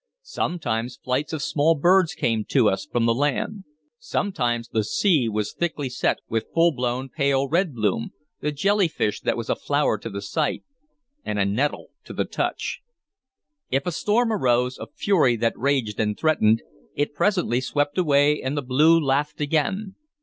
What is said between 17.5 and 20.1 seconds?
swept away, and the blue laughed again.